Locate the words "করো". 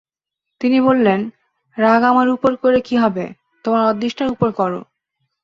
4.51-4.81